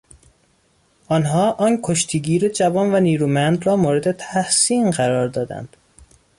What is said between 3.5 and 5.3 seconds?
را مورد تحسین قرار